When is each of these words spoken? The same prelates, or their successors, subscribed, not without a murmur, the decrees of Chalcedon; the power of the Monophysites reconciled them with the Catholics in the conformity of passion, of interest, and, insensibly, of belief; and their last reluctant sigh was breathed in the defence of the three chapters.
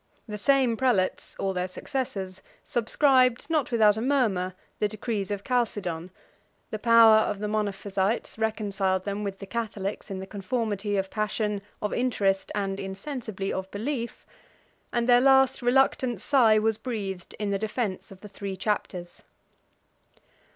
The 0.27 0.39
same 0.39 0.77
prelates, 0.77 1.35
or 1.37 1.53
their 1.53 1.67
successors, 1.67 2.41
subscribed, 2.63 3.47
not 3.51 3.71
without 3.71 3.97
a 3.97 4.01
murmur, 4.01 4.55
the 4.79 4.87
decrees 4.87 5.29
of 5.29 5.43
Chalcedon; 5.43 6.09
the 6.71 6.79
power 6.79 7.17
of 7.17 7.37
the 7.37 7.45
Monophysites 7.47 8.39
reconciled 8.39 9.03
them 9.03 9.23
with 9.23 9.37
the 9.37 9.45
Catholics 9.45 10.09
in 10.09 10.17
the 10.17 10.25
conformity 10.25 10.97
of 10.97 11.11
passion, 11.11 11.61
of 11.83 11.93
interest, 11.93 12.51
and, 12.55 12.79
insensibly, 12.79 13.53
of 13.53 13.69
belief; 13.69 14.25
and 14.91 15.07
their 15.07 15.21
last 15.21 15.61
reluctant 15.61 16.19
sigh 16.19 16.57
was 16.57 16.79
breathed 16.79 17.35
in 17.37 17.51
the 17.51 17.59
defence 17.59 18.09
of 18.09 18.21
the 18.21 18.27
three 18.27 18.57
chapters. 18.57 19.21